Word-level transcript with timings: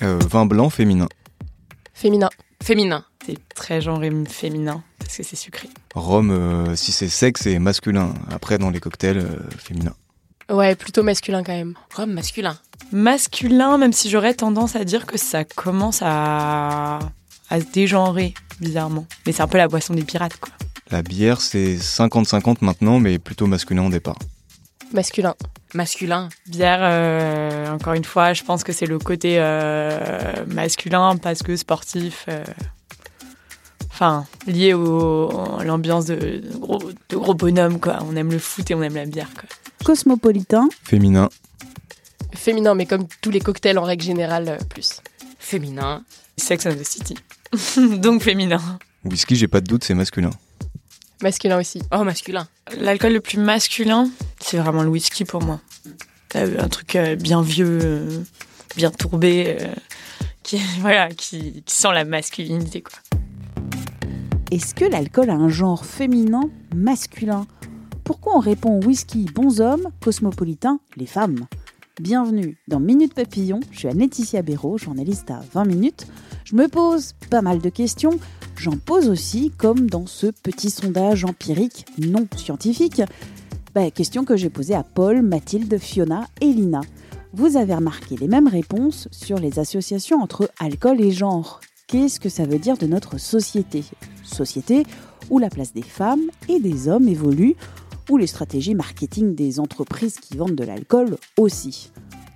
Vin 0.00 0.46
blanc 0.46 0.70
féminin. 0.70 1.08
Féminin. 1.94 2.30
Féminin. 2.62 3.04
C'est 3.26 3.38
très 3.54 3.80
genré 3.80 4.10
féminin 4.28 4.82
parce 4.98 5.16
que 5.16 5.22
c'est 5.22 5.36
sucré. 5.36 5.68
Rhum, 5.94 6.30
euh, 6.30 6.76
si 6.76 6.92
c'est 6.92 7.08
sec, 7.08 7.36
c'est 7.36 7.58
masculin. 7.58 8.14
Après, 8.30 8.58
dans 8.58 8.70
les 8.70 8.80
cocktails, 8.80 9.18
euh, 9.18 9.36
féminin. 9.58 9.94
Ouais, 10.48 10.74
plutôt 10.74 11.02
masculin 11.02 11.42
quand 11.42 11.52
même. 11.52 11.74
Rhum 11.94 12.12
masculin. 12.12 12.56
Masculin, 12.92 13.76
même 13.78 13.92
si 13.92 14.08
j'aurais 14.08 14.34
tendance 14.34 14.76
à 14.76 14.84
dire 14.84 15.06
que 15.06 15.18
ça 15.18 15.44
commence 15.44 16.00
à, 16.02 17.00
à 17.50 17.60
se 17.60 17.66
dégenrer, 17.72 18.34
bizarrement. 18.60 19.06
Mais 19.26 19.32
c'est 19.32 19.42
un 19.42 19.48
peu 19.48 19.58
la 19.58 19.68
boisson 19.68 19.94
des 19.94 20.04
pirates, 20.04 20.38
quoi. 20.38 20.52
La 20.90 21.02
bière, 21.02 21.40
c'est 21.40 21.76
50-50 21.76 22.58
maintenant, 22.62 22.98
mais 22.98 23.18
plutôt 23.18 23.46
masculin 23.46 23.86
au 23.86 23.90
départ. 23.90 24.18
Masculin. 24.92 25.34
Masculin. 25.74 26.28
Bière, 26.46 26.80
euh, 26.82 27.68
encore 27.70 27.92
une 27.94 28.04
fois, 28.04 28.32
je 28.32 28.42
pense 28.42 28.64
que 28.64 28.72
c'est 28.72 28.86
le 28.86 28.98
côté 28.98 29.36
euh, 29.38 30.44
masculin 30.46 31.16
parce 31.16 31.42
que 31.42 31.56
sportif. 31.56 32.24
euh, 32.28 32.42
Enfin, 33.92 34.24
lié 34.46 34.72
au, 34.72 35.30
à 35.58 35.62
l'ambiance 35.64 36.06
de, 36.06 36.14
de 36.16 36.56
gros, 36.56 36.78
de 37.10 37.16
gros 37.16 37.34
bonhommes, 37.34 37.78
quoi. 37.80 37.98
On 38.08 38.16
aime 38.16 38.30
le 38.30 38.38
foot 38.38 38.70
et 38.70 38.74
on 38.74 38.82
aime 38.82 38.94
la 38.94 39.04
bière, 39.04 39.28
quoi. 39.34 39.44
Cosmopolitain, 39.84 40.70
Féminin. 40.84 41.28
Féminin, 42.34 42.74
mais 42.74 42.86
comme 42.86 43.06
tous 43.20 43.30
les 43.30 43.40
cocktails 43.40 43.76
en 43.78 43.82
règle 43.82 44.02
générale, 44.02 44.48
euh, 44.48 44.56
plus. 44.70 45.02
Féminin. 45.38 46.02
Sex 46.38 46.64
and 46.64 46.76
the 46.76 46.84
City. 46.84 47.14
Donc 47.98 48.22
féminin. 48.22 48.78
Whisky, 49.04 49.36
j'ai 49.36 49.48
pas 49.48 49.60
de 49.60 49.66
doute, 49.66 49.84
c'est 49.84 49.94
masculin. 49.94 50.30
Masculin 51.22 51.58
aussi. 51.58 51.82
Oh, 51.92 52.02
masculin. 52.02 52.48
L'alcool 52.78 53.12
le 53.12 53.20
plus 53.20 53.36
masculin, 53.38 54.08
c'est 54.40 54.58
vraiment 54.58 54.82
le 54.82 54.88
whisky 54.88 55.24
pour 55.24 55.42
moi. 55.42 55.60
Un 56.34 56.68
truc 56.68 56.96
euh, 56.96 57.16
bien 57.16 57.42
vieux, 57.42 57.78
euh, 57.82 58.22
bien 58.76 58.90
tourbé, 58.90 59.56
euh, 59.60 59.74
qui, 60.42 60.58
voilà, 60.80 61.08
qui, 61.10 61.62
sent 61.66 61.92
la 61.92 62.04
masculinité, 62.04 62.82
quoi. 62.82 62.98
est-ce 64.50 64.74
que 64.74 64.84
l'alcool 64.84 65.30
a 65.30 65.34
un 65.34 65.48
genre 65.48 65.84
féminin, 65.84 66.50
masculin? 66.74 67.46
Pourquoi 68.04 68.36
on 68.36 68.40
répond 68.40 68.80
whisky, 68.84 69.26
bons 69.26 69.60
hommes, 69.60 69.88
cosmopolitain, 70.00 70.80
les 70.96 71.06
femmes? 71.06 71.46
Bienvenue 72.00 72.56
dans 72.66 72.80
Minute 72.80 73.12
Papillon, 73.12 73.60
je 73.72 73.80
suis 73.80 73.88
Laetitia 73.88 74.42
Béraud, 74.42 74.78
journaliste 74.78 75.30
à 75.30 75.42
20 75.52 75.64
minutes. 75.64 76.06
Je 76.44 76.54
me 76.54 76.66
pose 76.66 77.12
pas 77.28 77.42
mal 77.42 77.60
de 77.60 77.68
questions, 77.68 78.18
j'en 78.56 78.76
pose 78.76 79.08
aussi, 79.08 79.52
comme 79.58 79.90
dans 79.90 80.06
ce 80.06 80.28
petit 80.28 80.70
sondage 80.70 81.24
empirique 81.24 81.86
non 81.98 82.26
scientifique. 82.36 83.02
Bah, 83.72 83.88
question 83.92 84.24
que 84.24 84.36
j'ai 84.36 84.50
posée 84.50 84.74
à 84.74 84.82
Paul, 84.82 85.22
Mathilde, 85.22 85.78
Fiona 85.78 86.26
et 86.40 86.52
Lina. 86.52 86.80
Vous 87.32 87.56
avez 87.56 87.72
remarqué 87.72 88.16
les 88.16 88.26
mêmes 88.26 88.48
réponses 88.48 89.06
sur 89.12 89.38
les 89.38 89.60
associations 89.60 90.20
entre 90.20 90.50
alcool 90.58 91.00
et 91.00 91.12
genre. 91.12 91.60
Qu'est-ce 91.86 92.18
que 92.18 92.28
ça 92.28 92.46
veut 92.46 92.58
dire 92.58 92.76
de 92.76 92.86
notre 92.86 93.18
société? 93.18 93.84
Société 94.24 94.82
où 95.30 95.38
la 95.38 95.50
place 95.50 95.72
des 95.72 95.82
femmes 95.82 96.30
et 96.48 96.58
des 96.58 96.88
hommes 96.88 97.06
évolue, 97.06 97.54
où 98.10 98.16
les 98.16 98.26
stratégies 98.26 98.74
marketing 98.74 99.36
des 99.36 99.60
entreprises 99.60 100.18
qui 100.18 100.36
vendent 100.36 100.56
de 100.56 100.64
l'alcool 100.64 101.16
aussi. 101.38 101.92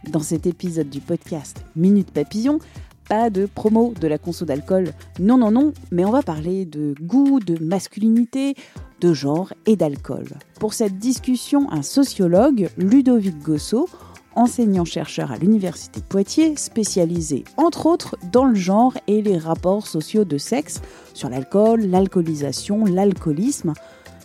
Dans 0.09 0.21
cet 0.21 0.47
épisode 0.47 0.89
du 0.89 1.01
podcast 1.01 1.65
Minute 1.75 2.13
Papillon, 2.13 2.61
pas 3.09 3.29
de 3.29 3.47
promo 3.47 3.93
de 4.01 4.07
la 4.07 4.19
conso 4.19 4.45
d'alcool, 4.45 4.93
non, 5.19 5.37
non, 5.37 5.51
non, 5.51 5.73
mais 5.91 6.05
on 6.05 6.13
va 6.13 6.23
parler 6.23 6.65
de 6.65 6.95
goût, 7.01 7.41
de 7.41 7.63
masculinité, 7.63 8.55
de 9.05 9.13
genre 9.13 9.53
et 9.67 9.77
d'alcool. 9.77 10.25
Pour 10.59 10.73
cette 10.73 10.99
discussion, 10.99 11.71
un 11.71 11.83
sociologue, 11.83 12.71
Ludovic 12.79 13.39
Gossot, 13.43 13.87
enseignant-chercheur 14.35 15.31
à 15.31 15.37
l'Université 15.37 16.01
de 16.01 16.07
Poitiers, 16.07 16.57
spécialisé 16.57 17.45
entre 17.59 17.85
autres 17.85 18.17
dans 18.33 18.47
le 18.47 18.55
genre 18.55 18.95
et 19.07 19.21
les 19.21 19.37
rapports 19.37 19.87
sociaux 19.87 20.25
de 20.25 20.39
sexe, 20.39 20.81
sur 21.13 21.29
l'alcool, 21.29 21.83
l'alcoolisation, 21.83 22.87
l'alcoolisme. 22.87 23.75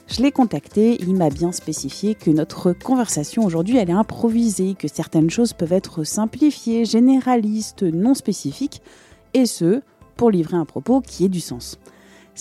Je 0.08 0.22
l'ai 0.22 0.32
contacté, 0.32 0.98
il 1.02 1.14
m'a 1.14 1.30
bien 1.30 1.52
spécifié 1.52 2.16
que 2.16 2.32
notre 2.32 2.72
conversation 2.72 3.44
aujourd'hui 3.44 3.78
elle 3.78 3.90
est 3.90 3.94
improvisée, 3.94 4.76
que 4.80 4.88
certaines 4.88 5.30
choses 5.30 5.52
peuvent 5.52 5.74
être 5.74 6.06
simplifiées, 6.06 6.86
généralistes, 6.86 7.84
non 7.84 8.14
spécifiques, 8.14 8.82
et 9.34 9.46
ce, 9.46 9.82
pour 10.16 10.32
livrer 10.32 10.56
un 10.56 10.66
propos 10.66 11.02
qui 11.02 11.26
ait 11.26 11.30
du 11.30 11.42
sens. 11.42 11.78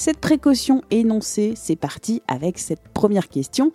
Cette 0.00 0.20
précaution 0.20 0.82
énoncée, 0.92 1.54
c'est 1.56 1.75
parti 1.75 2.22
avec 2.28 2.59
cette 2.59 2.86
première 2.94 3.26
question. 3.26 3.72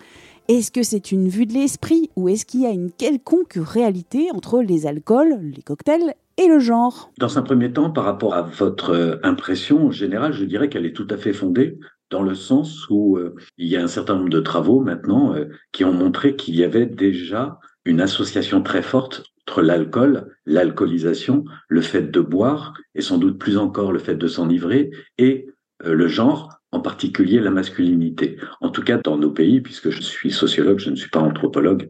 Est-ce 0.47 0.71
que 0.71 0.81
c'est 0.81 1.11
une 1.11 1.27
vue 1.27 1.45
de 1.45 1.51
l'esprit 1.51 2.11
ou 2.15 2.29
est-ce 2.29 2.45
qu'il 2.45 2.61
y 2.61 2.65
a 2.65 2.69
une 2.69 2.93
quelconque 2.93 3.57
réalité 3.57 4.29
entre 4.33 4.61
les 4.61 4.87
alcools, 4.87 5.37
les 5.53 5.61
cocktails 5.61 6.13
et 6.41 6.47
le 6.47 6.59
genre? 6.59 7.11
Dans 7.17 7.37
un 7.37 7.41
premier 7.41 7.73
temps, 7.73 7.89
par 7.89 8.05
rapport 8.05 8.35
à 8.35 8.41
votre 8.43 8.91
euh, 8.91 9.17
impression 9.23 9.91
générale, 9.91 10.31
je 10.31 10.45
dirais 10.45 10.69
qu'elle 10.69 10.85
est 10.85 10.95
tout 10.95 11.07
à 11.09 11.17
fait 11.17 11.33
fondée 11.33 11.77
dans 12.09 12.23
le 12.23 12.35
sens 12.35 12.89
où 12.89 13.17
euh, 13.17 13.35
il 13.57 13.67
y 13.67 13.75
a 13.75 13.83
un 13.83 13.87
certain 13.87 14.15
nombre 14.15 14.29
de 14.29 14.39
travaux 14.39 14.79
maintenant 14.79 15.35
euh, 15.35 15.49
qui 15.73 15.83
ont 15.83 15.91
montré 15.91 16.37
qu'il 16.37 16.55
y 16.55 16.63
avait 16.63 16.85
déjà 16.85 17.59
une 17.83 17.99
association 17.99 18.61
très 18.61 18.81
forte 18.81 19.25
entre 19.45 19.61
l'alcool, 19.61 20.33
l'alcoolisation, 20.45 21.43
le 21.67 21.81
fait 21.81 22.09
de 22.09 22.21
boire 22.21 22.73
et 22.95 23.01
sans 23.01 23.17
doute 23.17 23.37
plus 23.37 23.57
encore 23.57 23.91
le 23.91 23.99
fait 23.99 24.15
de 24.15 24.27
s'enivrer 24.27 24.89
et 25.17 25.49
le 25.83 26.07
genre, 26.07 26.59
en 26.71 26.79
particulier 26.79 27.39
la 27.39 27.51
masculinité. 27.51 28.37
En 28.61 28.69
tout 28.69 28.81
cas 28.81 28.97
dans 28.97 29.17
nos 29.17 29.31
pays, 29.31 29.61
puisque 29.61 29.89
je 29.89 30.01
suis 30.01 30.31
sociologue, 30.31 30.79
je 30.79 30.89
ne 30.89 30.95
suis 30.95 31.09
pas 31.09 31.19
anthropologue. 31.19 31.89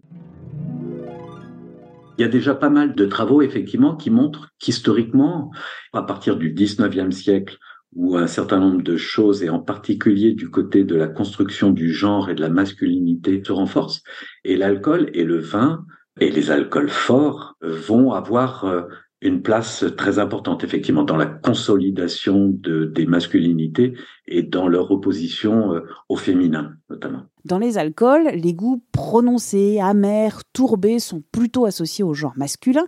Il 2.17 2.21
y 2.21 2.25
a 2.25 2.27
déjà 2.27 2.53
pas 2.53 2.69
mal 2.69 2.93
de 2.93 3.05
travaux, 3.05 3.41
effectivement, 3.41 3.95
qui 3.95 4.11
montrent 4.11 4.49
qu'historiquement, 4.59 5.51
à 5.93 6.03
partir 6.03 6.35
du 6.35 6.53
19e 6.53 7.11
siècle, 7.11 7.57
où 7.95 8.17
un 8.17 8.27
certain 8.27 8.59
nombre 8.59 8.83
de 8.83 8.97
choses, 8.97 9.43
et 9.43 9.49
en 9.49 9.59
particulier 9.59 10.33
du 10.33 10.49
côté 10.49 10.83
de 10.83 10.95
la 10.95 11.07
construction 11.07 11.71
du 11.71 11.91
genre 11.91 12.29
et 12.29 12.35
de 12.35 12.41
la 12.41 12.49
masculinité, 12.49 13.41
se 13.43 13.51
renforcent, 13.51 14.03
et 14.43 14.57
l'alcool 14.57 15.09
et 15.13 15.23
le 15.23 15.39
vin 15.39 15.85
et 16.19 16.29
les 16.29 16.51
alcools 16.51 16.89
forts 16.89 17.55
euh, 17.63 17.71
vont 17.71 18.11
avoir 18.11 18.65
euh, 18.65 18.83
une 19.23 19.41
place 19.41 19.85
très 19.97 20.19
importante, 20.19 20.63
effectivement, 20.63 21.03
dans 21.03 21.15
la 21.15 21.25
consolidation 21.25 22.49
de, 22.49 22.85
des 22.85 23.05
masculinités 23.05 23.93
et 24.27 24.43
dans 24.43 24.67
leur 24.67 24.91
opposition 24.91 25.73
euh, 25.73 25.81
au 26.09 26.17
féminin, 26.17 26.73
notamment. 26.89 27.23
Dans 27.45 27.57
les 27.57 27.77
alcools, 27.77 28.29
les 28.35 28.53
goûts 28.53 28.83
prononcés, 28.91 29.79
amers, 29.79 30.41
tourbés 30.53 30.99
sont 30.99 31.23
plutôt 31.31 31.65
associés 31.65 32.03
au 32.03 32.13
genre 32.13 32.33
masculin 32.35 32.85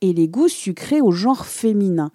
et 0.00 0.12
les 0.12 0.28
goûts 0.28 0.48
sucrés 0.48 1.00
au 1.00 1.10
genre 1.10 1.46
féminin. 1.46 2.10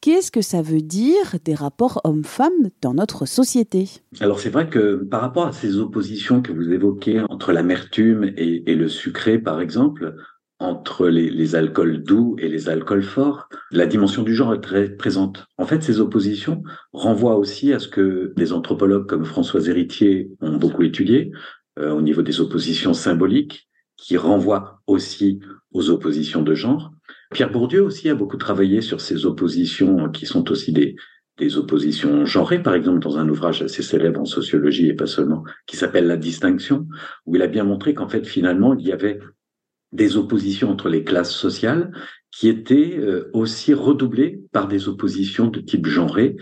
Qu'est-ce 0.00 0.32
que 0.32 0.42
ça 0.42 0.62
veut 0.62 0.80
dire 0.80 1.36
des 1.44 1.54
rapports 1.54 2.00
hommes-femmes 2.02 2.70
dans 2.80 2.92
notre 2.92 3.24
société? 3.24 3.88
Alors 4.18 4.40
c'est 4.40 4.50
vrai 4.50 4.68
que 4.68 4.96
par 4.96 5.20
rapport 5.20 5.46
à 5.46 5.52
ces 5.52 5.78
oppositions 5.78 6.42
que 6.42 6.50
vous 6.50 6.72
évoquez 6.72 7.20
entre 7.28 7.52
l'amertume 7.52 8.24
et, 8.36 8.64
et 8.66 8.74
le 8.74 8.88
sucré, 8.88 9.38
par 9.38 9.60
exemple, 9.60 10.16
entre 10.62 11.08
les, 11.08 11.54
alcools 11.56 12.02
doux 12.02 12.36
et 12.38 12.48
les 12.48 12.68
alcools 12.68 13.02
forts, 13.02 13.48
la 13.72 13.86
dimension 13.86 14.22
du 14.22 14.34
genre 14.34 14.54
est 14.54 14.60
très 14.60 14.88
présente. 14.88 15.46
En 15.58 15.66
fait, 15.66 15.82
ces 15.82 15.98
oppositions 15.98 16.62
renvoient 16.92 17.36
aussi 17.36 17.72
à 17.72 17.80
ce 17.80 17.88
que 17.88 18.32
les 18.36 18.52
anthropologues 18.52 19.06
comme 19.06 19.24
Françoise 19.24 19.68
Héritier 19.68 20.30
ont 20.40 20.56
beaucoup 20.56 20.82
étudié 20.82 21.32
euh, 21.78 21.90
au 21.90 22.00
niveau 22.00 22.22
des 22.22 22.40
oppositions 22.40 22.94
symboliques, 22.94 23.68
qui 23.96 24.16
renvoient 24.16 24.80
aussi 24.86 25.40
aux 25.72 25.90
oppositions 25.90 26.42
de 26.42 26.54
genre. 26.54 26.92
Pierre 27.32 27.50
Bourdieu 27.50 27.82
aussi 27.82 28.08
a 28.08 28.14
beaucoup 28.14 28.36
travaillé 28.36 28.80
sur 28.80 29.00
ces 29.00 29.26
oppositions 29.26 30.10
qui 30.10 30.26
sont 30.26 30.50
aussi 30.50 30.72
des, 30.72 30.96
des 31.38 31.56
oppositions 31.56 32.24
genrées, 32.24 32.62
par 32.62 32.74
exemple 32.74 33.00
dans 33.00 33.18
un 33.18 33.28
ouvrage 33.28 33.62
assez 33.62 33.82
célèbre 33.82 34.20
en 34.20 34.24
sociologie 34.24 34.88
et 34.88 34.94
pas 34.94 35.06
seulement, 35.06 35.44
qui 35.66 35.76
s'appelle 35.76 36.06
La 36.06 36.16
distinction, 36.16 36.86
où 37.26 37.36
il 37.36 37.42
a 37.42 37.46
bien 37.46 37.64
montré 37.64 37.94
qu'en 37.94 38.08
fait 38.08 38.26
finalement 38.26 38.74
il 38.74 38.86
y 38.86 38.92
avait 38.92 39.18
des 39.92 40.16
oppositions 40.16 40.70
entre 40.70 40.88
les 40.88 41.04
classes 41.04 41.34
sociales 41.34 41.92
qui 42.30 42.48
étaient 42.48 42.98
euh, 42.98 43.30
aussi 43.32 43.74
redoublées 43.74 44.42
par 44.52 44.66
des 44.66 44.88
oppositions 44.88 45.48
de 45.48 45.60
type 45.60 45.86
genré. 45.86 46.36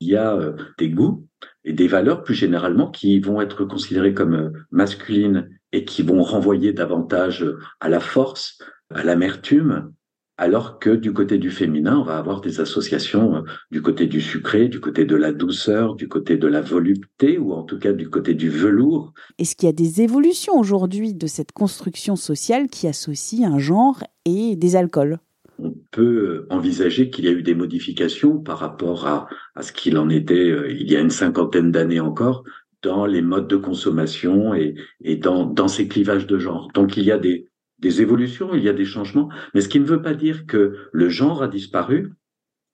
Il 0.00 0.08
y 0.08 0.16
a 0.16 0.34
euh, 0.34 0.52
des 0.78 0.90
goûts 0.90 1.26
et 1.64 1.72
des 1.72 1.88
valeurs 1.88 2.24
plus 2.24 2.34
généralement 2.34 2.90
qui 2.90 3.20
vont 3.20 3.40
être 3.40 3.64
considérées 3.64 4.12
comme 4.12 4.34
euh, 4.34 4.50
masculines 4.70 5.48
et 5.72 5.84
qui 5.84 6.02
vont 6.02 6.22
renvoyer 6.22 6.72
davantage 6.72 7.46
à 7.80 7.88
la 7.88 8.00
force, 8.00 8.58
à 8.90 9.04
l'amertume, 9.04 9.92
alors 10.38 10.78
que 10.78 10.90
du 10.90 11.12
côté 11.12 11.38
du 11.38 11.50
féminin, 11.50 11.98
on 11.98 12.04
va 12.04 12.18
avoir 12.18 12.40
des 12.40 12.60
associations 12.60 13.36
euh, 13.36 13.40
du 13.70 13.80
côté 13.80 14.06
du 14.06 14.20
sucré, 14.20 14.68
du 14.68 14.80
côté 14.80 15.04
de 15.04 15.16
la 15.16 15.32
douceur, 15.32 15.94
du 15.94 16.08
côté 16.08 16.36
de 16.36 16.46
la 16.46 16.60
volupté, 16.60 17.38
ou 17.38 17.52
en 17.52 17.62
tout 17.62 17.78
cas 17.78 17.92
du 17.92 18.10
côté 18.10 18.34
du 18.34 18.50
velours. 18.50 19.12
Est-ce 19.38 19.56
qu'il 19.56 19.66
y 19.66 19.70
a 19.70 19.72
des 19.72 20.02
évolutions 20.02 20.58
aujourd'hui 20.58 21.14
de 21.14 21.26
cette 21.26 21.52
construction 21.52 22.16
sociale 22.16 22.68
qui 22.68 22.86
associe 22.86 23.48
un 23.48 23.58
genre 23.58 24.02
et 24.24 24.56
des 24.56 24.76
alcools? 24.76 25.18
On 25.58 25.74
peut 25.90 26.46
envisager 26.50 27.08
qu'il 27.08 27.24
y 27.24 27.28
a 27.28 27.32
eu 27.32 27.42
des 27.42 27.54
modifications 27.54 28.38
par 28.38 28.58
rapport 28.58 29.06
à, 29.06 29.28
ce 29.62 29.72
qu'il 29.72 29.96
en 29.96 30.10
était 30.10 30.50
euh, 30.50 30.70
il 30.70 30.90
y 30.90 30.96
a 30.96 31.00
une 31.00 31.10
cinquantaine 31.10 31.70
d'années 31.70 32.00
encore 32.00 32.44
dans 32.82 33.06
les 33.06 33.22
modes 33.22 33.48
de 33.48 33.56
consommation 33.56 34.54
et, 34.54 34.76
dans, 35.16 35.46
dans 35.46 35.66
ces 35.66 35.88
clivages 35.88 36.26
de 36.26 36.38
genre. 36.38 36.68
Donc 36.74 36.98
il 36.98 37.04
y 37.04 37.10
a 37.10 37.18
des, 37.18 37.48
des 37.78 38.00
évolutions, 38.00 38.54
il 38.54 38.62
y 38.62 38.68
a 38.68 38.72
des 38.72 38.84
changements, 38.84 39.28
mais 39.54 39.60
ce 39.60 39.68
qui 39.68 39.80
ne 39.80 39.84
veut 39.84 40.02
pas 40.02 40.14
dire 40.14 40.46
que 40.46 40.76
le 40.92 41.08
genre 41.08 41.42
a 41.42 41.48
disparu, 41.48 42.12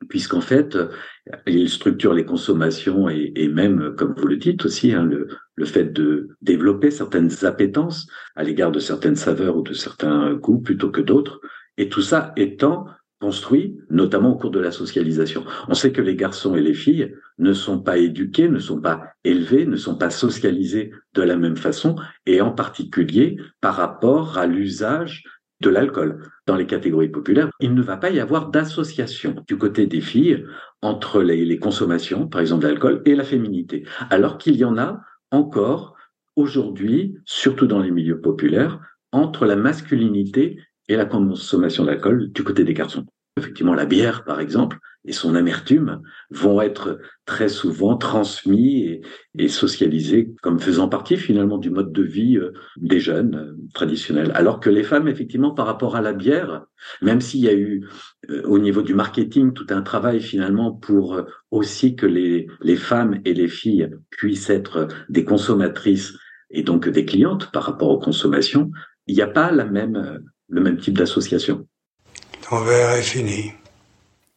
puisqu'en 0.09 0.41
fait, 0.41 0.77
il 1.47 1.69
structure 1.69 2.15
les 2.15 2.25
consommations 2.25 3.09
et, 3.09 3.49
même, 3.49 3.95
comme 3.97 4.15
vous 4.17 4.27
le 4.27 4.37
dites 4.37 4.65
aussi, 4.65 4.93
hein, 4.93 5.05
le, 5.05 5.29
fait 5.65 5.93
de 5.93 6.31
développer 6.41 6.91
certaines 6.91 7.45
appétences 7.45 8.09
à 8.35 8.43
l'égard 8.43 8.73
de 8.73 8.81
certaines 8.81 9.15
saveurs 9.15 9.57
ou 9.57 9.63
de 9.63 9.75
certains 9.75 10.35
goûts 10.35 10.59
plutôt 10.59 10.91
que 10.91 11.01
d'autres, 11.01 11.41
et 11.77 11.89
tout 11.89 12.03
ça 12.03 12.33
étant 12.37 12.87
construit, 13.23 13.79
notamment 13.89 14.33
au 14.33 14.35
cours 14.37 14.51
de 14.51 14.59
la 14.59 14.73
socialisation. 14.73 15.45
On 15.69 15.75
sait 15.75 15.93
que 15.93 16.03
les 16.03 16.17
garçons 16.17 16.57
et 16.57 16.61
les 16.61 16.75
filles 16.75 17.15
ne 17.39 17.53
sont 17.53 17.79
pas 17.79 17.97
éduqués, 17.99 18.49
ne 18.49 18.59
sont 18.59 18.81
pas 18.81 19.13
élevés, 19.23 19.65
ne 19.65 19.77
sont 19.77 19.97
pas 19.97 20.11
socialisés 20.11 20.91
de 21.15 21.23
la 21.23 21.37
même 21.37 21.57
façon, 21.57 21.95
et 22.27 22.41
en 22.41 22.51
particulier 22.51 23.37
par 23.61 23.77
rapport 23.77 24.39
à 24.39 24.47
l'usage 24.47 25.23
de 25.61 25.71
l'alcool. 25.71 26.21
Dans 26.49 26.57
les 26.57 26.67
catégories 26.67 27.11
populaires, 27.11 27.49
il 27.61 27.75
ne 27.75 27.83
va 27.83 27.97
pas 27.97 28.11
y 28.11 28.19
avoir 28.19 28.51
d'association 28.51 29.37
du 29.47 29.57
côté 29.57 29.87
des 29.87 30.01
filles 30.01 30.45
entre 30.83 31.23
les, 31.23 31.59
consommations, 31.61 32.27
par 32.27 32.41
exemple 32.41 32.65
d'alcool, 32.65 33.03
et 33.05 33.15
la 33.15 33.23
féminité, 33.23 33.85
alors 34.11 34.37
qu'il 34.37 34.57
y 34.57 34.65
en 34.65 34.77
a 34.79 35.01
encore 35.31 35.95
aujourd'hui, 36.35 37.15
surtout 37.25 37.69
dans 37.69 37.79
les 37.79 37.93
milieux 37.93 38.21
populaires, 38.21 38.81
entre 39.13 39.47
la 39.47 39.55
masculinité 39.55 40.59
et 40.93 40.97
la 40.97 41.07
consommation 41.07 41.85
d'alcool 41.85 42.31
du 42.33 42.45
côté 42.45 42.65
des 42.65 42.75
garçons. 42.75 43.07
Effectivement, 43.39 43.75
la 43.75 43.87
bière, 43.87 44.25
par 44.25 44.41
exemple, 44.41 44.79
et 45.05 45.13
son 45.13 45.35
amertume 45.35 46.03
vont 46.31 46.61
être 46.61 47.01
très 47.25 47.49
souvent 47.49 47.97
transmis 47.97 49.01
et, 49.37 49.49
socialisés 49.49 50.35
comme 50.43 50.61
faisant 50.61 50.89
partie 50.89 51.17
finalement 51.17 51.59
du 51.59 51.71
mode 51.71 51.93
de 51.93 52.03
vie 52.03 52.37
euh, 52.37 52.53
des 52.77 53.01
jeunes 53.01 53.35
euh, 53.35 53.57
traditionnels. 53.75 54.31
Alors 54.35 54.61
que 54.61 54.71
les 54.71 54.83
femmes, 54.83 55.09
effectivement, 55.09 55.53
par 55.53 55.67
rapport 55.67 55.97
à 55.97 56.03
la 56.03 56.13
bière, 56.13 56.67
même 57.01 57.21
s'il 57.21 57.41
y 57.41 57.49
a 57.49 57.55
eu 57.55 57.89
euh, 58.31 58.43
au 58.45 58.59
niveau 58.59 58.83
du 58.83 58.95
marketing 58.95 59.55
tout 59.55 59.67
un 59.71 59.83
travail 59.83 60.21
finalement 60.21 60.71
pour 60.71 61.21
aussi 61.51 61.97
que 61.97 62.07
les, 62.07 62.47
les 62.61 62.77
femmes 62.77 63.21
et 63.25 63.35
les 63.35 63.49
filles 63.49 63.91
puissent 64.11 64.51
être 64.51 64.89
des 65.09 65.25
consommatrices 65.25 66.13
et 66.51 66.63
donc 66.63 66.89
des 66.89 67.07
clientes 67.07 67.51
par 67.51 67.65
rapport 67.65 67.89
aux 67.89 67.99
consommations, 67.99 68.71
il 69.07 69.17
n'y 69.17 69.23
a 69.23 69.27
pas 69.27 69.51
la 69.51 69.65
même 69.65 70.23
le 70.53 70.61
même 70.61 70.77
type 70.77 70.99
d'association. 70.99 71.67
Ton 72.49 72.63
verre 72.63 72.93
est 72.93 73.03
fini. 73.03 73.53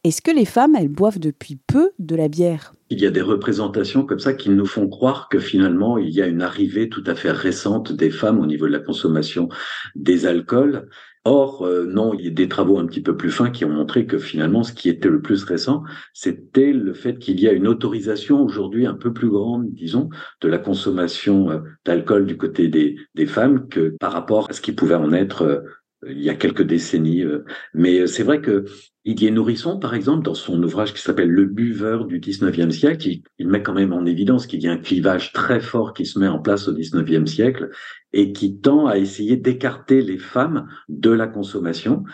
Est-ce 0.02 0.22
que 0.22 0.30
les 0.30 0.44
femmes, 0.44 0.74
elles 0.76 0.88
boivent 0.88 1.18
depuis 1.18 1.58
peu 1.66 1.90
de 1.98 2.16
la 2.16 2.28
bière? 2.28 2.72
Il 2.88 3.00
y 3.00 3.06
a 3.06 3.10
des 3.10 3.20
représentations 3.20 4.06
comme 4.06 4.20
ça 4.20 4.32
qui 4.32 4.50
nous 4.50 4.64
font 4.64 4.88
croire 4.88 5.28
que 5.28 5.38
finalement, 5.38 5.98
il 5.98 6.10
y 6.10 6.22
a 6.22 6.26
une 6.26 6.42
arrivée 6.42 6.88
tout 6.88 7.04
à 7.06 7.14
fait 7.14 7.32
récente 7.32 7.92
des 7.92 8.10
femmes 8.10 8.40
au 8.40 8.46
niveau 8.46 8.66
de 8.66 8.72
la 8.72 8.78
consommation 8.78 9.48
des 9.94 10.24
alcools. 10.24 10.88
Or, 11.24 11.66
euh, 11.66 11.84
non, 11.84 12.14
il 12.14 12.24
y 12.24 12.28
a 12.28 12.30
des 12.30 12.48
travaux 12.48 12.78
un 12.78 12.86
petit 12.86 13.02
peu 13.02 13.16
plus 13.16 13.32
fins 13.32 13.50
qui 13.50 13.64
ont 13.64 13.70
montré 13.70 14.06
que 14.06 14.16
finalement, 14.16 14.62
ce 14.62 14.72
qui 14.72 14.88
était 14.88 15.08
le 15.08 15.20
plus 15.20 15.42
récent, 15.42 15.82
c'était 16.14 16.72
le 16.72 16.94
fait 16.94 17.18
qu'il 17.18 17.40
y 17.40 17.48
a 17.48 17.52
une 17.52 17.66
autorisation 17.66 18.40
aujourd'hui 18.42 18.86
un 18.86 18.94
peu 18.94 19.12
plus 19.12 19.28
grande, 19.28 19.68
disons, 19.72 20.08
de 20.40 20.48
la 20.48 20.58
consommation 20.58 21.50
euh, 21.50 21.58
d'alcool 21.84 22.26
du 22.26 22.36
côté 22.36 22.68
des, 22.68 22.94
des 23.16 23.26
femmes 23.26 23.68
que 23.68 23.96
par 23.98 24.12
rapport 24.12 24.48
à 24.48 24.52
ce 24.52 24.60
qui 24.60 24.70
pouvait 24.70 24.94
en 24.94 25.12
être 25.12 25.42
euh, 25.42 25.60
il 26.06 26.20
y 26.22 26.30
a 26.30 26.34
quelques 26.34 26.62
décennies. 26.62 27.22
Euh. 27.22 27.44
Mais 27.74 28.00
euh, 28.00 28.06
c'est 28.06 28.22
vrai 28.22 28.40
que 28.40 28.64
Didier 29.04 29.30
Nourisson, 29.30 29.78
par 29.78 29.94
exemple, 29.94 30.24
dans 30.24 30.34
son 30.34 30.62
ouvrage 30.62 30.92
qui 30.92 31.00
s'appelle 31.00 31.30
Le 31.30 31.46
buveur 31.46 32.06
du 32.06 32.20
19e 32.20 32.70
siècle, 32.70 33.08
il, 33.38 33.48
met 33.48 33.62
quand 33.62 33.72
même 33.72 33.92
en 33.92 34.04
évidence 34.04 34.46
qu'il 34.46 34.62
y 34.62 34.68
a 34.68 34.72
un 34.72 34.78
clivage 34.78 35.32
très 35.32 35.60
fort 35.60 35.94
qui 35.94 36.06
se 36.06 36.18
met 36.18 36.28
en 36.28 36.40
place 36.40 36.68
au 36.68 36.72
19e 36.72 37.26
siècle 37.26 37.70
et 38.12 38.32
qui 38.32 38.60
tend 38.60 38.86
à 38.86 38.98
essayer 38.98 39.36
d'écarter 39.36 40.02
les 40.02 40.18
femmes 40.18 40.68
de 40.88 41.10
la 41.10 41.26
consommation, 41.26 42.04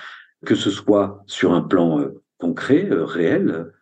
que 0.45 0.55
ce 0.55 0.71
soit 0.71 1.23
sur 1.27 1.53
un 1.53 1.63
plan 1.63 2.01
euh, 2.01 2.23
concret, 2.39 2.89
réel, 2.91 3.73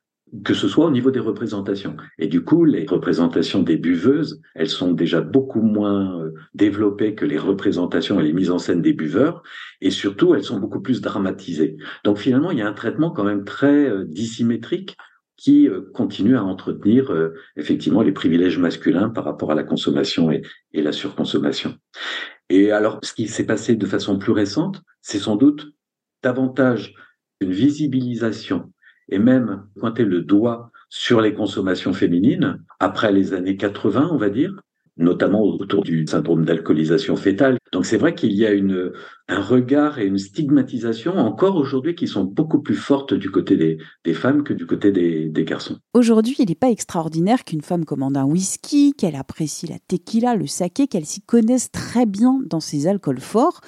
que 0.44 0.54
ce 0.54 0.68
soit 0.68 0.86
au 0.86 0.90
niveau 0.90 1.10
des 1.10 1.20
représentations. 1.20 1.96
Et 2.18 2.28
du 2.28 2.44
coup, 2.44 2.64
les 2.64 2.86
représentations 2.86 3.62
des 3.62 3.76
buveuses, 3.76 4.40
elles 4.54 4.68
sont 4.68 4.92
déjà 4.92 5.20
beaucoup 5.20 5.62
moins 5.62 6.20
euh, 6.20 6.34
développées 6.54 7.14
que 7.14 7.24
les 7.24 7.38
représentations 7.38 8.20
et 8.20 8.24
les 8.24 8.32
mises 8.32 8.50
en 8.50 8.58
scène 8.58 8.82
des 8.82 8.92
buveurs, 8.92 9.42
et 9.80 9.90
surtout, 9.90 10.34
elles 10.34 10.44
sont 10.44 10.60
beaucoup 10.60 10.80
plus 10.80 11.00
dramatisées. 11.00 11.76
Donc 12.04 12.18
finalement, 12.18 12.50
il 12.52 12.58
y 12.58 12.62
a 12.62 12.68
un 12.68 12.72
traitement 12.72 13.10
quand 13.10 13.24
même 13.24 13.44
très 13.44 13.88
euh, 13.88 14.04
dissymétrique 14.04 14.96
qui 15.36 15.68
euh, 15.68 15.90
continue 15.94 16.36
à 16.36 16.44
entretenir 16.44 17.12
effectivement 17.56 18.02
les 18.02 18.12
privilèges 18.12 18.58
masculins 18.58 19.08
par 19.08 19.24
rapport 19.24 19.50
à 19.50 19.54
la 19.54 19.64
consommation 19.64 20.30
et, 20.30 20.42
et 20.72 20.82
la 20.82 20.92
surconsommation. 20.92 21.74
Et 22.50 22.70
alors, 22.72 23.00
ce 23.02 23.14
qui 23.14 23.26
s'est 23.26 23.46
passé 23.46 23.74
de 23.74 23.86
façon 23.86 24.18
plus 24.18 24.32
récente, 24.32 24.82
c'est 25.00 25.18
sans 25.18 25.36
doute 25.36 25.72
davantage 26.22 26.94
une 27.40 27.52
visibilisation 27.52 28.70
et 29.10 29.18
même 29.18 29.64
pointer 29.78 30.04
le 30.04 30.22
doigt 30.22 30.70
sur 30.88 31.20
les 31.20 31.34
consommations 31.34 31.92
féminines 31.92 32.58
après 32.78 33.12
les 33.12 33.32
années 33.34 33.56
80, 33.56 34.08
on 34.12 34.16
va 34.16 34.30
dire, 34.30 34.60
notamment 34.96 35.42
autour 35.42 35.82
du 35.82 36.06
syndrome 36.06 36.44
d'alcoolisation 36.44 37.16
fétale. 37.16 37.58
Donc 37.72 37.86
c'est 37.86 37.96
vrai 37.96 38.14
qu'il 38.14 38.32
y 38.32 38.44
a 38.44 38.50
une, 38.50 38.92
un 39.28 39.40
regard 39.40 39.98
et 39.98 40.04
une 40.04 40.18
stigmatisation 40.18 41.16
encore 41.16 41.56
aujourd'hui 41.56 41.94
qui 41.94 42.06
sont 42.06 42.24
beaucoup 42.24 42.60
plus 42.60 42.74
fortes 42.74 43.14
du 43.14 43.30
côté 43.30 43.56
des, 43.56 43.78
des 44.04 44.14
femmes 44.14 44.42
que 44.42 44.52
du 44.52 44.66
côté 44.66 44.92
des, 44.92 45.28
des 45.28 45.44
garçons. 45.44 45.78
Aujourd'hui, 45.94 46.36
il 46.38 46.48
n'est 46.48 46.54
pas 46.54 46.70
extraordinaire 46.70 47.44
qu'une 47.44 47.62
femme 47.62 47.84
commande 47.84 48.16
un 48.16 48.24
whisky, 48.24 48.92
qu'elle 48.92 49.16
apprécie 49.16 49.66
la 49.66 49.78
tequila, 49.88 50.36
le 50.36 50.46
saké, 50.46 50.86
qu'elle 50.86 51.06
s'y 51.06 51.22
connaisse 51.22 51.70
très 51.70 52.06
bien 52.06 52.40
dans 52.46 52.60
ces 52.60 52.86
alcools 52.86 53.20
forts. 53.20 53.60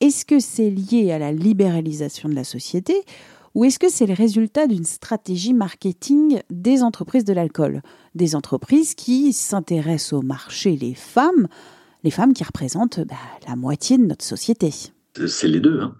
Est-ce 0.00 0.26
que 0.26 0.40
c'est 0.40 0.68
lié 0.68 1.10
à 1.10 1.18
la 1.18 1.32
libéralisation 1.32 2.28
de 2.28 2.34
la 2.34 2.44
société 2.44 2.94
ou 3.56 3.64
est-ce 3.64 3.78
que 3.78 3.88
c'est 3.88 4.04
le 4.04 4.12
résultat 4.12 4.66
d'une 4.66 4.84
stratégie 4.84 5.54
marketing 5.54 6.40
des 6.50 6.82
entreprises 6.82 7.24
de 7.24 7.32
l'alcool? 7.32 7.80
Des 8.14 8.36
entreprises 8.36 8.94
qui 8.94 9.32
s'intéressent 9.32 10.12
au 10.12 10.20
marché 10.20 10.76
les 10.76 10.92
femmes, 10.92 11.48
les 12.04 12.10
femmes 12.10 12.34
qui 12.34 12.44
représentent 12.44 13.00
bah, 13.00 13.14
la 13.48 13.56
moitié 13.56 13.96
de 13.96 14.04
notre 14.04 14.24
société 14.24 14.70
c'est 15.26 15.48
les 15.48 15.60
deux. 15.60 15.80
Hein. 15.80 15.96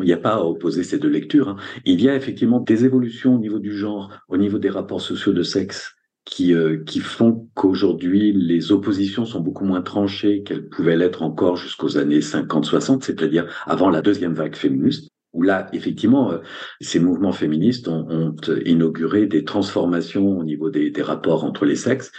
Il 0.00 0.06
n'y 0.06 0.12
a 0.12 0.16
pas 0.16 0.34
à 0.34 0.40
opposer 0.40 0.82
ces 0.82 0.98
deux 0.98 1.08
lectures. 1.08 1.50
Hein. 1.50 1.56
Il 1.84 2.02
y 2.02 2.08
a 2.08 2.16
effectivement 2.16 2.58
des 2.58 2.84
évolutions 2.84 3.36
au 3.36 3.38
niveau 3.38 3.60
du 3.60 3.72
genre, 3.72 4.10
au 4.28 4.36
niveau 4.36 4.58
des 4.58 4.70
rapports 4.70 5.00
sociaux 5.00 5.32
de 5.32 5.44
sexe, 5.44 5.94
qui, 6.24 6.52
euh, 6.52 6.82
qui 6.84 6.98
font 6.98 7.48
qu'aujourd'hui, 7.54 8.32
les 8.32 8.72
oppositions 8.72 9.24
sont 9.24 9.38
beaucoup 9.38 9.64
moins 9.64 9.82
tranchées 9.82 10.42
qu'elles 10.42 10.68
pouvaient 10.68 10.96
l'être 10.96 11.22
encore 11.22 11.54
jusqu'aux 11.54 11.96
années 11.96 12.18
50-60, 12.18 13.04
c'est-à-dire 13.04 13.46
avant 13.66 13.88
la 13.88 14.02
deuxième 14.02 14.34
vague 14.34 14.56
féministe 14.56 15.12
où 15.36 15.42
là, 15.42 15.68
effectivement, 15.72 16.32
euh, 16.32 16.38
ces 16.80 16.98
mouvements 16.98 17.32
féministes 17.32 17.88
ont, 17.88 18.34
inauguré 18.64 19.26
des 19.26 19.44
transformations 19.44 20.38
au 20.38 20.44
niveau 20.44 20.70
des, 20.70 20.92
rapports 21.02 21.44
entre 21.44 21.66
les 21.66 21.76
sexes 21.76 22.10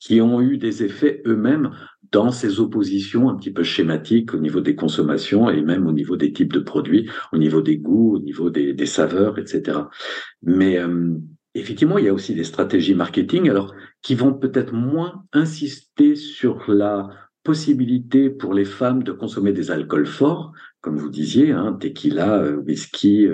qui 0.00 0.20
ont 0.20 0.40
eu 0.40 0.58
des 0.58 0.82
effets 0.82 1.22
eux-mêmes 1.26 1.70
dans 2.12 2.30
ces 2.30 2.60
oppositions 2.60 3.28
un 3.28 3.36
petit 3.36 3.52
peu 3.52 3.62
schématiques 3.62 4.34
au 4.34 4.38
niveau 4.38 4.60
des 4.60 4.74
consommations 4.74 5.48
et 5.48 5.62
même 5.62 5.86
au 5.86 5.92
niveau 5.92 6.16
des 6.16 6.32
types 6.32 6.52
de 6.52 6.60
produits, 6.60 7.08
au 7.32 7.38
niveau 7.38 7.62
des 7.62 7.78
goûts, 7.78 8.16
au 8.16 8.18
niveau 8.18 8.50
des, 8.50 8.86
saveurs, 8.86 9.38
etc. 9.38 9.78
Mais 10.42 10.78
euh, 10.78 11.14
effectivement, 11.54 11.98
il 11.98 12.04
y 12.04 12.08
a 12.08 12.14
aussi 12.14 12.34
des 12.34 12.44
stratégies 12.44 12.94
marketing, 12.94 13.48
alors 13.48 13.74
qui 14.02 14.14
vont 14.14 14.34
peut-être 14.34 14.72
moins 14.72 15.24
insister 15.32 16.14
sur 16.14 16.70
la 16.70 17.08
possibilité 17.42 18.28
pour 18.28 18.54
les 18.54 18.64
femmes 18.64 19.04
de 19.04 19.12
consommer 19.12 19.52
des 19.52 19.70
alcools 19.70 20.06
forts, 20.06 20.52
comme 20.80 20.98
vous 20.98 21.10
disiez, 21.10 21.52
hein, 21.52 21.76
tequila, 21.80 22.52
whisky, 22.64 23.26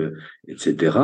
etc. 0.47 0.97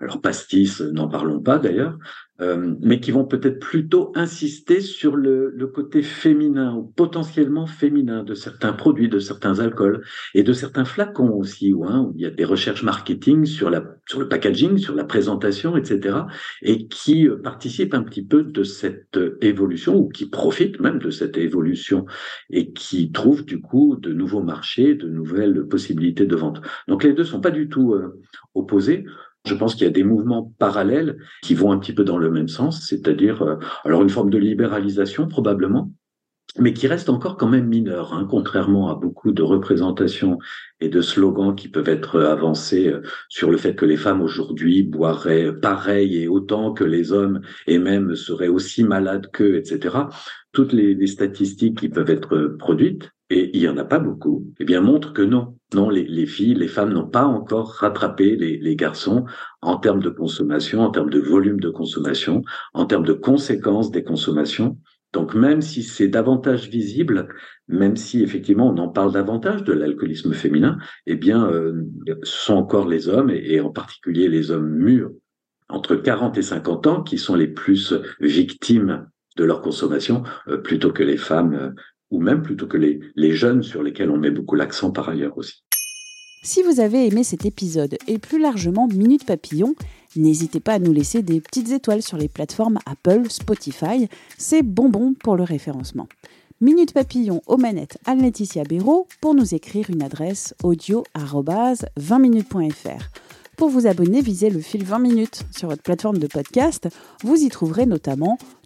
Alors 0.00 0.20
pastis, 0.22 0.80
n'en 0.80 1.08
parlons 1.08 1.40
pas 1.40 1.58
d'ailleurs. 1.58 1.98
Euh, 2.42 2.74
mais 2.80 2.98
qui 2.98 3.12
vont 3.12 3.24
peut-être 3.24 3.60
plutôt 3.60 4.10
insister 4.16 4.80
sur 4.80 5.14
le, 5.14 5.52
le, 5.54 5.66
côté 5.68 6.02
féminin 6.02 6.74
ou 6.74 6.82
potentiellement 6.82 7.66
féminin 7.66 8.24
de 8.24 8.34
certains 8.34 8.72
produits, 8.72 9.08
de 9.08 9.20
certains 9.20 9.60
alcools 9.60 10.02
et 10.34 10.42
de 10.42 10.52
certains 10.52 10.84
flacons 10.84 11.30
aussi, 11.30 11.72
où, 11.72 11.84
hein, 11.84 12.00
où 12.00 12.14
il 12.16 12.22
y 12.22 12.26
a 12.26 12.30
des 12.30 12.44
recherches 12.44 12.82
marketing 12.82 13.44
sur, 13.44 13.70
la, 13.70 13.84
sur 14.08 14.18
le 14.18 14.28
packaging, 14.28 14.78
sur 14.78 14.94
la 14.94 15.04
présentation, 15.04 15.76
etc., 15.76 16.20
et 16.62 16.88
qui 16.88 17.28
euh, 17.28 17.36
participent 17.36 17.94
un 17.94 18.02
petit 18.02 18.24
peu 18.24 18.42
de 18.42 18.64
cette 18.64 19.18
euh, 19.18 19.38
évolution 19.40 19.96
ou 19.96 20.08
qui 20.08 20.28
profitent 20.28 20.80
même 20.80 20.98
de 20.98 21.10
cette 21.10 21.36
évolution 21.36 22.06
et 22.50 22.72
qui 22.72 23.12
trouvent 23.12 23.44
du 23.44 23.60
coup 23.60 23.96
de 23.96 24.12
nouveaux 24.12 24.42
marchés, 24.42 24.94
de 24.94 25.08
nouvelles 25.08 25.68
possibilités 25.68 25.81
de 25.90 26.36
vente. 26.36 26.60
Donc 26.88 27.04
les 27.04 27.12
deux 27.12 27.24
sont 27.24 27.40
pas 27.40 27.50
du 27.50 27.68
tout 27.68 27.94
opposés. 28.54 29.04
Je 29.44 29.54
pense 29.54 29.74
qu'il 29.74 29.84
y 29.84 29.90
a 29.90 29.92
des 29.92 30.04
mouvements 30.04 30.52
parallèles 30.58 31.18
qui 31.42 31.54
vont 31.54 31.72
un 31.72 31.78
petit 31.78 31.92
peu 31.92 32.04
dans 32.04 32.18
le 32.18 32.30
même 32.30 32.48
sens, 32.48 32.86
c'est-à-dire 32.86 33.42
euh, 33.42 33.56
alors 33.84 34.02
une 34.02 34.10
forme 34.10 34.30
de 34.30 34.38
libéralisation 34.38 35.26
probablement, 35.26 35.90
mais 36.58 36.72
qui 36.72 36.86
reste 36.86 37.08
encore 37.08 37.36
quand 37.36 37.48
même 37.48 37.66
mineure, 37.66 38.14
hein, 38.14 38.26
contrairement 38.30 38.88
à 38.88 38.94
beaucoup 38.94 39.32
de 39.32 39.42
représentations 39.42 40.38
et 40.80 40.88
de 40.88 41.00
slogans 41.00 41.56
qui 41.56 41.68
peuvent 41.68 41.88
être 41.88 42.20
avancés 42.20 42.88
euh, 42.88 43.02
sur 43.28 43.50
le 43.50 43.56
fait 43.56 43.74
que 43.74 43.84
les 43.84 43.96
femmes 43.96 44.22
aujourd'hui 44.22 44.84
boiraient 44.84 45.52
pareil 45.52 46.22
et 46.22 46.28
autant 46.28 46.72
que 46.72 46.84
les 46.84 47.10
hommes 47.10 47.40
et 47.66 47.78
même 47.78 48.14
seraient 48.14 48.48
aussi 48.48 48.84
malades 48.84 49.28
qu'eux, 49.32 49.56
etc. 49.56 49.96
Toutes 50.52 50.72
les 50.72 51.06
statistiques 51.08 51.80
qui 51.80 51.88
peuvent 51.88 52.10
être 52.10 52.54
produites 52.58 53.10
et 53.32 53.50
il 53.54 53.62
y 53.62 53.68
en 53.68 53.78
a 53.78 53.84
pas 53.84 53.98
beaucoup, 53.98 54.52
eh 54.60 54.64
bien 54.66 54.82
montre 54.82 55.14
que 55.14 55.22
non, 55.22 55.56
non, 55.72 55.88
les, 55.88 56.26
filles, 56.26 56.54
les 56.54 56.68
femmes 56.68 56.92
n'ont 56.92 57.08
pas 57.08 57.24
encore 57.24 57.70
rattrapé 57.70 58.36
les, 58.36 58.58
les, 58.58 58.76
garçons 58.76 59.24
en 59.62 59.78
termes 59.78 60.02
de 60.02 60.10
consommation, 60.10 60.82
en 60.82 60.90
termes 60.90 61.08
de 61.08 61.18
volume 61.18 61.58
de 61.58 61.70
consommation, 61.70 62.42
en 62.74 62.84
termes 62.84 63.06
de 63.06 63.14
conséquences 63.14 63.90
des 63.90 64.04
consommations. 64.04 64.78
Donc 65.14 65.34
même 65.34 65.62
si 65.62 65.82
c'est 65.82 66.08
davantage 66.08 66.68
visible, 66.68 67.28
même 67.68 67.96
si 67.96 68.22
effectivement 68.22 68.68
on 68.68 68.76
en 68.76 68.88
parle 68.88 69.12
davantage 69.12 69.64
de 69.64 69.72
l'alcoolisme 69.72 70.34
féminin, 70.34 70.76
eh 71.06 71.16
bien 71.16 71.46
euh, 71.46 71.84
ce 72.22 72.44
sont 72.44 72.54
encore 72.54 72.86
les 72.86 73.08
hommes 73.08 73.30
et, 73.30 73.60
en 73.60 73.70
particulier 73.70 74.28
les 74.28 74.50
hommes 74.50 74.68
mûrs 74.68 75.10
entre 75.70 75.96
40 75.96 76.36
et 76.36 76.42
50 76.42 76.86
ans 76.86 77.02
qui 77.02 77.16
sont 77.16 77.34
les 77.34 77.48
plus 77.48 77.94
victimes 78.20 79.06
de 79.36 79.44
leur 79.44 79.60
consommation 79.60 80.22
euh, 80.48 80.58
plutôt 80.58 80.92
que 80.92 81.02
les 81.02 81.16
femmes 81.16 81.54
euh, 81.54 81.70
ou 82.12 82.20
même 82.20 82.42
plutôt 82.42 82.66
que 82.66 82.76
les, 82.76 83.32
jeunes 83.32 83.62
sur 83.62 83.82
lesquels 83.82 84.10
on 84.10 84.18
met 84.18 84.30
beaucoup 84.30 84.54
l'accent 84.54 84.92
par 84.92 85.08
ailleurs 85.08 85.36
aussi. 85.38 85.64
Si 86.44 86.62
vous 86.62 86.80
avez 86.80 87.06
aimé 87.06 87.24
cet 87.24 87.46
épisode 87.46 87.96
et 88.06 88.18
plus 88.18 88.38
largement 88.38 88.86
Minute 88.88 89.24
Papillon, 89.24 89.74
n'hésitez 90.16 90.60
pas 90.60 90.74
à 90.74 90.78
nous 90.78 90.92
laisser 90.92 91.22
des 91.22 91.40
petites 91.40 91.70
étoiles 91.70 92.02
sur 92.02 92.18
les 92.18 92.28
plateformes 92.28 92.78
Apple, 92.84 93.30
Spotify, 93.30 94.08
c'est 94.38 94.62
bonbon 94.62 95.14
pour 95.14 95.36
le 95.36 95.44
référencement. 95.44 96.08
Minute 96.60 96.92
Papillon 96.92 97.40
aux 97.46 97.56
manettes 97.56 97.98
à 98.04 98.14
Laetitia 98.14 98.64
Béraud 98.64 99.08
pour 99.20 99.34
nous 99.34 99.54
écrire 99.54 99.88
une 99.88 100.02
adresse 100.02 100.54
audio 100.62 101.04
20minutes.fr. 101.16 103.08
Pour 103.56 103.68
vous 103.68 103.86
abonner, 103.86 104.20
visez 104.20 104.50
le 104.50 104.60
fil 104.60 104.84
20 104.84 104.98
minutes 104.98 105.42
sur 105.50 105.68
votre 105.68 105.82
plateforme 105.82 106.18
de 106.18 106.26
podcast. 106.26 106.88
Vous 107.22 107.36
y 107.36 107.48
trouverez 107.48 107.86
notamment 107.86 108.38